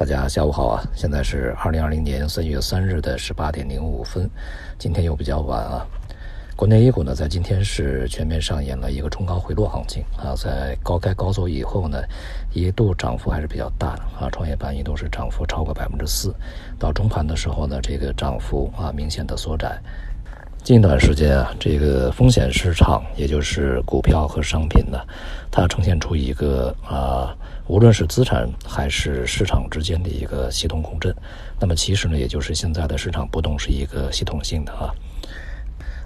[0.00, 0.82] 大家下午好啊！
[0.94, 4.30] 现在是二零二零年三月三日的十八点零五分，
[4.78, 5.86] 今天又比较晚啊。
[6.56, 12.02] 国内 A 股呢，在今天是全面上演了一个冲高回落行情啊，在高开高走以后呢，
[12.54, 16.34] 一度涨幅还是比较大的啊，创业板一度是涨幅超过百分之四，
[16.78, 19.78] 到中盘的时候呢，这个涨幅啊明显的缩窄。
[20.62, 25.00] 近一段时间啊，这个风险市场，也就是股票和商品呢，
[25.50, 27.34] 它呈现出一个啊，
[27.66, 31.14] 无论是资产还是市场之间的一个系统共振。
[31.58, 34.92] 那么其实呢，也就是现在的市场波动是一个系统性的啊。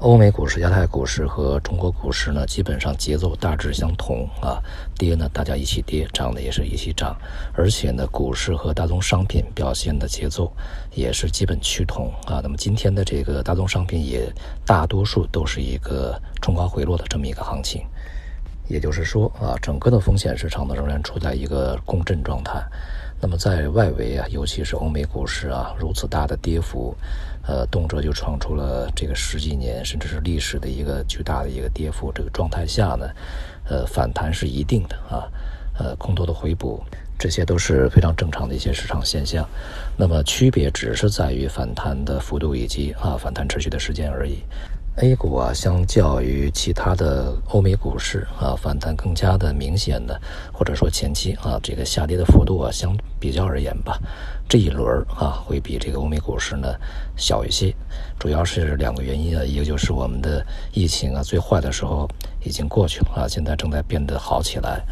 [0.00, 4.56] 欧美股市、亚太股市和中国股市呢，基本上节奏大致相同啊。
[4.98, 7.14] 跌呢，大家一起跌；涨的也是一起涨。
[7.52, 10.50] 而且呢，股市和大宗商品表现的节奏
[10.94, 12.40] 也是基本趋同啊。
[12.42, 14.26] 那么今天的这个大宗商品也
[14.64, 17.82] 大多数都是一个冲高回落的这么一个行情。
[18.68, 22.58] 也就是说啊，整个的风险市场呢，仍然处在一个共振状态。
[23.20, 26.96] 那么在外围啊，尤其是欧美股市啊，如此大的跌幅。
[27.42, 33.08] 呃，动辄就创出了这个十几年甚至是历史的一个巨大的一个跌幅，这个状态下呢，
[33.64, 35.26] 呃，反弹是一定的啊，
[35.76, 36.80] 呃，空头的回补，
[37.18, 39.48] 这些都是非常正常的一些市场现象。
[39.96, 44.44] 那么区别只是在于反弹的幅度以及啊反弹持续的时间而已。
[44.96, 50.20] A 股啊，相较于其他的欧美股市啊，反弹更加的明显的，
[50.52, 53.98] 或者说前期啊，这个下跌的幅度啊，相比较而言吧，
[54.48, 56.74] 这一轮啊，会比这个欧美股市呢
[57.16, 57.74] 小一些。
[58.18, 62.06] 主要是两个原因啊，一个就是我们的疫情啊，最坏的时候
[62.44, 64.84] 已经过去了啊，现在正在变得好起来。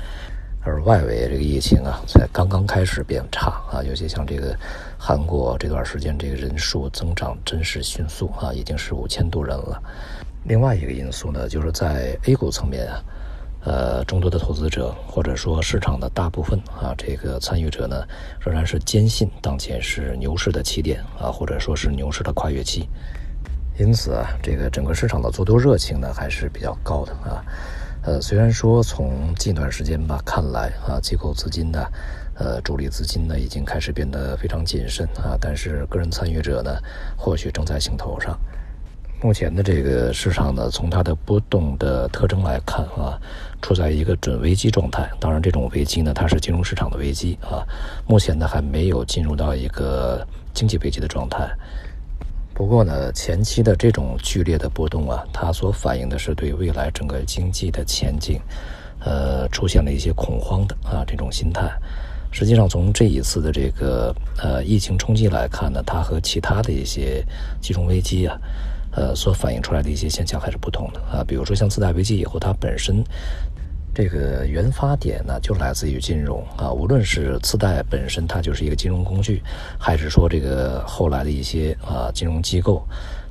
[0.61, 4.55] 而外围这个疫情啊，才刚刚开始变差啊，尤其像这个
[4.98, 9.83] 韩国这段时间，这个人数增长真是迅速啊，已经是五千多人了。
[10.45, 13.05] 另外一个因素呢，就是在 A 股层面啊，
[13.65, 18.05] 呃，众多的投资者或者说市场的大部分啊，这个参与者呢，
[18.41, 22.89] 仍然是坚信当前是牛市的起点啊，或者说是牛市的跨越期。
[23.78, 27.44] 因此啊，这个整个市场的做多热情呢，还是比较高的啊。
[28.08, 31.86] 呃，虽然说从近段时间吧看来啊，机构资金呢，
[32.36, 36.74] 呃，主力资金呢已经开始变得非常谨慎啊，但是个人参与者呢，
[37.19, 38.34] 或许正在兴头上。
[39.20, 43.20] 目前的这个市场呢，从它的波动的特征来看啊，
[43.60, 45.06] 处在一个准危机状态。
[45.20, 47.60] 当然，这种危机呢，它是金融市场的危机啊，
[48.06, 51.46] 目前呢还没有进入到一个经济危机的状态。
[52.58, 58.41] 不过呢，前期的这种剧烈的波动啊，它所反映的是对未来整个经济的前景，
[58.98, 61.70] 呃，出现了一些恐慌的啊这种心态。
[62.32, 67.24] 实际上，从这一次的这个呃疫情冲击来看呢，它和其他的一些
[67.60, 68.36] 金融危机啊，
[68.90, 71.22] 呃，所反映出来的一些现象还是不同的啊。
[71.25, 73.04] 比如说，像次贷危机以后，它本身。
[73.98, 79.42] 这个原发点呢，就来自于金融啊，无论是次贷本身，它就是一个金融工具，
[79.76, 82.87] 还是说这个后来的一些啊金融机构，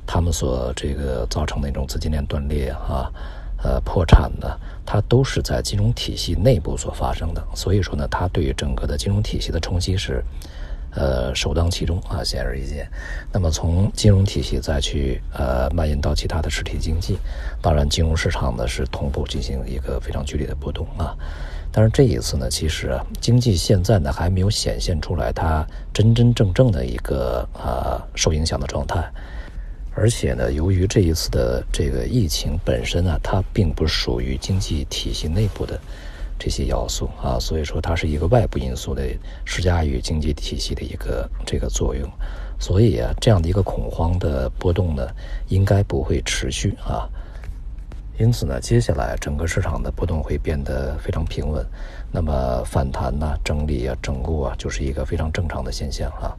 [0.06, 3.10] 他们所这个造成的一种资金链断裂啊，
[3.64, 7.42] 呃破产的，它都是在金融体系内部所发生的。
[7.54, 10.22] 所以说呢，它对于整个的金融体系的冲击是。
[10.90, 12.88] 呃，首当其冲啊，显而易见。
[13.32, 17.18] 那么从金融体系再去呃蔓延到其他的实体经济，
[17.60, 21.14] 当然金融市场呢是同步进行一个非常剧烈的波动啊。
[21.70, 29.04] 但是这一次呢，其实经济现在呢还没有显现出来它真真正正的一个啊受影响的状态，
[29.94, 35.78] 而且呢，由于这一次的这个疫情本身啊，它并不属于经济体系内部的。
[36.38, 39.02] 这些要素啊，所以说它是一个外部因素的
[39.44, 42.08] 施加于经济体系的一个这个作用，
[42.58, 45.08] 所以啊，这样的一个恐慌的波动呢，
[45.48, 47.08] 应该不会持续啊。
[48.18, 51.64] 因此呢，接下来整个市场的波动会变得非常平稳，
[52.10, 56.34] 那么反弹呢、整理啊、整固啊，就是一个非常正常的现象啊。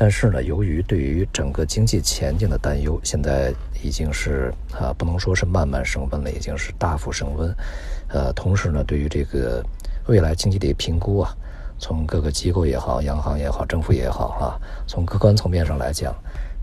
[0.00, 7.52] 但是呢，由于对于整个经济前景的担忧，现在已经是啊，不能说是慢慢升温了，已经是大幅升温。
[8.10, 9.60] 呃，同时呢，对于这个
[10.06, 11.36] 未来经济的评估啊，
[11.80, 14.54] 从各个机构也好，央行也好，政府也好啊，
[14.86, 16.14] 从客观层面上来讲，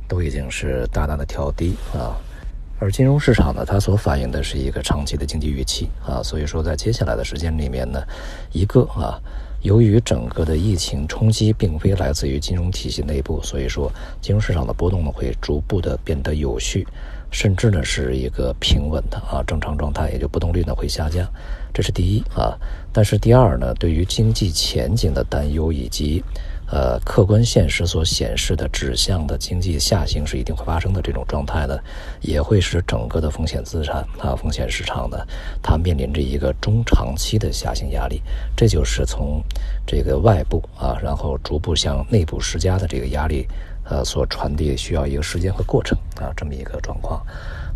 [0.08, 2.16] 都已经是大大的调低啊。
[2.80, 8.02] 而金融市场呢，它所反映的是一个长期的经济预期啊，所以说在接下来的时间里面呢，
[8.54, 9.20] 一个啊。
[9.66, 13.92] 由于整个的疫情冲击并非来自于金融体系内部，所以说
[14.22, 16.86] 金融市场的波动呢会逐步的变得有序，
[17.32, 21.28] 甚至呢是一个平稳的啊正常状态，也就波动率呢会下降，
[21.74, 22.54] 这是第一啊。
[22.94, 26.24] 但是第二呢，对于经济前景的担忧以及
[26.68, 31.78] 呃，客观现实所显示的指向的经济下行是一定会发生的这种状态呢，
[32.22, 35.18] 也会使整个的风险资产啊、风险市场呢，
[35.62, 38.22] 它面临着一个中长期的下行压力。
[38.58, 39.44] 这就是从
[39.86, 43.48] 这个外部啊，然后逐步向内部施加的这个压力，
[43.84, 47.24] 呃，所传递需要一个时间和过程啊，这么一个状况。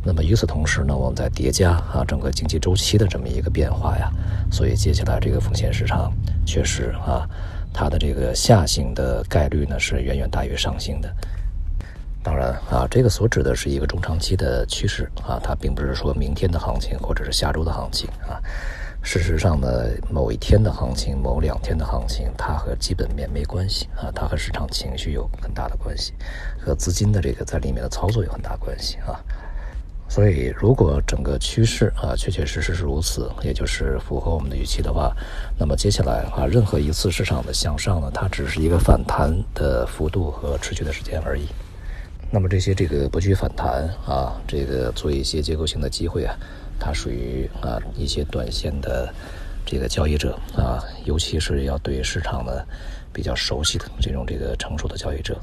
[0.04, 4.10] 那么与此同时呢，我们在叠加啊整个经济周期的这么一个变化呀，
[4.52, 6.12] 所以接下来这个风险市场
[6.44, 7.30] 确实啊。
[7.74, 11.10] 它的这个下行的概率呢是远远大于上行的。
[12.22, 18.42] 当然啊，这个所指的是一个中长期的趋势啊，它并不是说明天的行情或者是下周的行情啊。
[19.02, 26.14] 事实上呢，某一天的行情、某两天的行情，它和基本面没关系啊，它和市场情绪有很大的关系，
[26.60, 29.16] 和资金的这个在里面的操作有很大关系啊。
[30.10, 35.16] 所以，如果整个趋势啊确确实实是如此，也就是符合我们的预期的话，
[35.58, 41.46] 那么接下来啊，任何一次市场的向上呢，它只是一个反弹的幅度和持续的时间而已。
[42.32, 46.36] 那么这些这个不惧反弹啊，这个做一些结构性的机会啊，
[46.80, 49.14] 它属于啊一些短线的
[49.64, 52.52] 这个交易者啊，尤其是要对市场呢
[53.14, 55.40] 比较熟悉的这种这个成熟的交易者。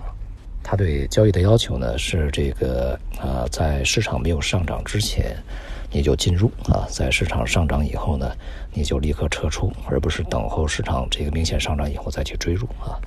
[0.69, 5.37] 他对交易的要求呢是这个啊，在市场没有上涨之前，
[5.93, 8.33] 你就进入啊，在市场上涨以后呢，
[8.73, 12.99] 你就立刻撤出，而不是等候市场这个明显上涨以后再去追入啊。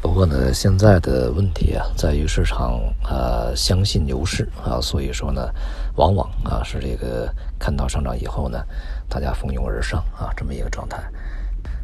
[0.00, 5.48] 不过呢，现在的问题啊，在于市场啊相信牛市啊，所以说呢，
[5.94, 8.60] 往往啊是这个看到上涨以后呢，
[9.08, 11.00] 大家蜂拥而上啊，这么一个状态。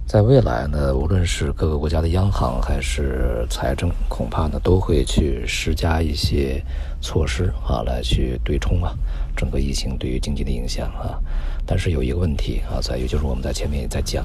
[0.09, 6.65] 在未来呢，无论是各个国家的央行还是财政，恐怕呢都会去施加一些
[7.03, 8.95] 措施啊，来去对冲啊
[9.37, 11.21] 整个疫情对于经济的影响啊。
[11.67, 14.25] 但是有一个问题啊，在于就是我们在前面也在讲，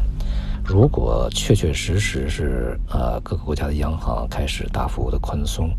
[0.64, 5.70] 如果确确实实是啊各个国家的央行开始大幅的宽松，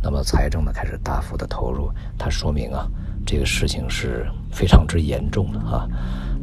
[0.00, 2.86] 那么财政呢开始大幅的投入，它说明啊
[3.26, 5.88] 这个事情是非常之严重的啊。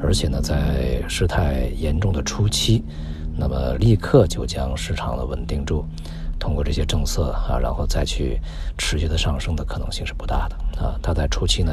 [0.06, 2.84] 而且呢，在事态严重的初期，
[3.36, 5.84] 那么立刻就将市场的稳定住，
[6.40, 8.40] 通过这些政策啊，然后再去
[8.78, 10.96] 持续的上升的可能性是不大的啊。
[11.02, 11.72] 它在初期呢，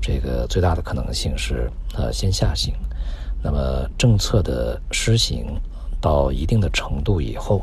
[0.00, 2.74] 这个最大的可能性是呃先下行，
[3.40, 5.46] 那么政策的施行
[6.00, 7.62] 到一定的程度以后，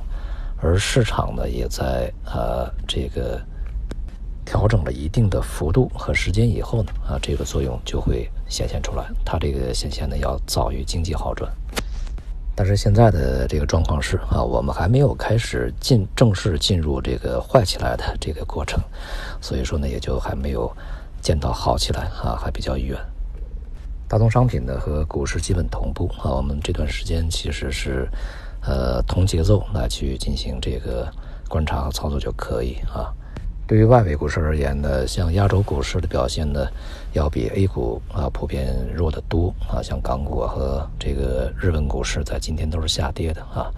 [0.61, 3.41] 而市场呢也在呃这个。
[4.47, 9.05] 调整了一定的幅度和时间以后呢，啊，这个作用就会显现出来。
[9.25, 11.51] 它这个显现呢要早于经济好转。
[12.55, 18.81] 但是现在的这个状况是啊，我们还没有开始进正式进入这个坏起来的这个过程，
[19.41, 20.71] 所以说呢，也就还没有
[21.21, 22.97] 见到好起来啊，还比较远。
[24.07, 28.07] 大宗商品呢和股市基本同步啊，我们这段时间其实是
[28.61, 31.11] 呃同节奏来去进行这个
[31.49, 33.13] 观察和操作就可以啊。
[33.67, 36.65] 对于外围股市而言呢，像亚洲股市的表现呢，
[37.11, 39.83] 要比 A 股啊普遍弱得多啊。
[39.83, 43.69] 像港股和这个日本股市在今天都是下跌的啊。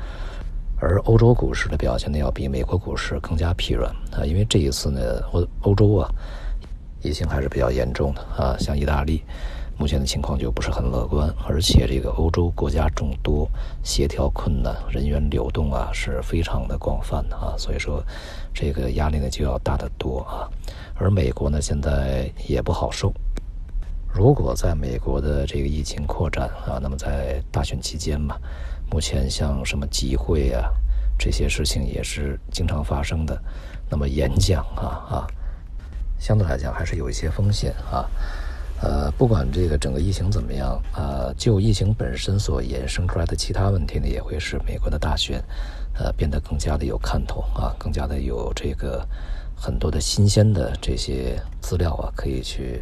[0.80, 4.24] 而欧洲股市的表现呢，要比美国股市更加疲软啊。
[4.24, 5.01] 因为这一次呢，
[5.31, 6.07] 欧欧洲啊，
[7.01, 8.56] 疫情还是比较严重的啊。
[8.59, 9.24] 像意大利。
[9.80, 13.50] 目前的情况就不是很乐观，而且这个欧洲国家众多，
[13.81, 18.04] 协调困难，人员流动啊是非常的广泛的啊，所以说
[18.54, 20.52] 这个压力呢就要大得多啊。
[20.96, 23.14] 而美国呢现在也不好受，
[24.14, 28.36] 如果在美国的这个疫情扩展啊，那么在大选期间嘛，
[28.92, 30.70] 目前像什么集会啊
[31.18, 33.42] 这些事情也是经常发生的，
[33.90, 35.28] 那么演讲啊啊，
[36.19, 38.04] 相对来讲还是有一些风险啊。
[38.81, 45.44] 呃，不管这个整个疫情怎么样，呃，就疫情本身所衍生出来的其他问题呢，也会使美国的大选，
[45.94, 49.06] 呃，变得更加的有看头啊，更加的有这个
[49.56, 52.81] 很多的新鲜的这些资料啊，可以去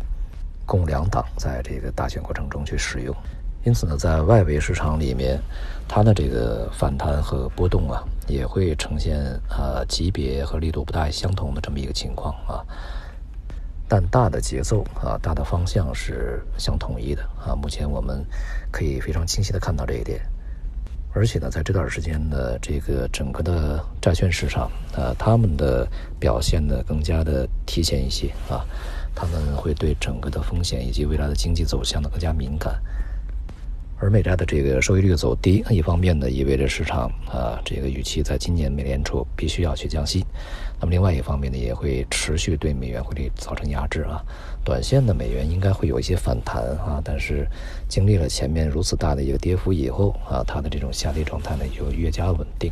[0.67, 3.15] 供两党在这个大选过程中去使用。
[3.63, 5.41] 因此呢，在外围市场里面，
[5.87, 9.17] 它的这个反弹和波动啊，也会呈现
[9.49, 12.63] 呃级别和力度不大相同的这么一个情况啊。
[13.87, 17.55] 但大的节奏啊，大的方向是相统一的啊。
[17.55, 18.25] 目前我们
[18.71, 20.21] 可以非常清晰的看到这一点，
[21.13, 25.87] 而且呢，在这段时间的这个整个的债券市场啊，他们的
[26.19, 28.65] 表现呢更加的提前一些啊，
[29.15, 32.81] 他们会对整个的风险以及未来的经济走向呢更加敏感。
[33.99, 40.23] 而美债的这个收益率走低，一方面呢意味着市场啊这个预期在今年美联储必须要去降息，
[40.79, 44.23] 那么另外一方面呢也会持续对美元汇率造成压制啊。
[44.63, 47.47] 短线的美元应该会有一些反弹啊，但是
[47.87, 52.71] 经历了前面如此大的一个跌幅以后啊，它的这种下跌状态呢就越加稳定。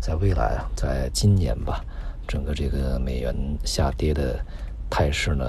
[0.00, 1.84] 在未来啊，在今年吧，
[2.28, 3.34] 整个这个美元
[3.64, 4.38] 下跌的
[4.88, 5.44] 态势呢，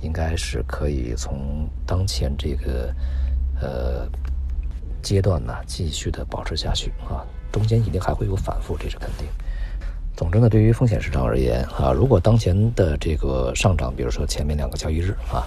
[0.00, 2.94] 应该是可以从当前这个
[3.60, 4.08] 呃
[5.02, 9.26] 阶段呢继续的保持下去啊，中间一定还会有反复，这是肯定。
[10.16, 15.42] 总之呢，对于风险市场而言啊，如果当前的这个上涨，比如说前面两个交易日啊，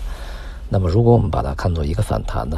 [0.70, 2.58] 那么如果我们把它看作一个反弹呢，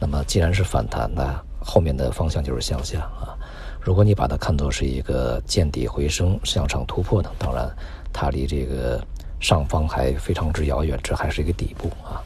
[0.00, 3.36] 那么既然是反弹，那后面的方向就是向下啊。
[3.80, 7.70] 如果你把它看作是一个见底回升、向上突破呢，当然
[8.12, 9.00] 它离这个
[9.38, 12.22] 上方还非常之遥远，这还是一个底部啊。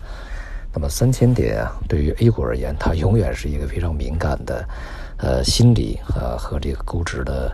[0.77, 4.69] 那么三千点啊，对于 A 股而言，它永远是一个非常敏感的
[5.17, 7.51] 呃心理啊和这个估值的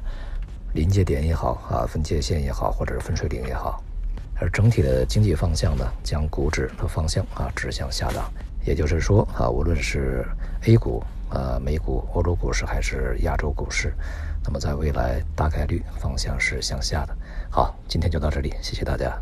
[0.74, 3.80] 临界点也好啊，分界线也好，或者是分水岭也好。
[4.40, 8.28] 而整体的经济方向呢，将股指的方向啊指向下档，
[8.66, 10.26] 也就是说啊，无论是
[10.66, 11.00] A 股。
[11.34, 13.94] 呃，美股、欧洲股市还是亚洲股市，
[14.44, 17.16] 那么在未来大概率方向是向下的。
[17.48, 19.18] 好，今天就到这里，谢谢大家。